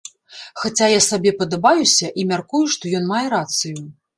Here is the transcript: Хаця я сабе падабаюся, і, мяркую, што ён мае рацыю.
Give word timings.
Хаця 0.61 0.87
я 0.93 1.01
сабе 1.09 1.33
падабаюся, 1.43 2.07
і, 2.19 2.27
мяркую, 2.35 2.65
што 2.77 2.95
ён 3.01 3.09
мае 3.15 3.25
рацыю. 3.39 3.79